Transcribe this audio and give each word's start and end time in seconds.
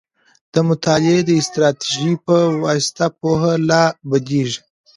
د 0.53 0.55
مطالعې 0.69 1.19
د 1.27 1.31
استراتيژۍ 1.41 2.11
په 2.25 2.35
واسطه 2.63 3.05
پوهه 3.19 3.53
لا 3.69 3.83
بدیږي. 4.09 4.59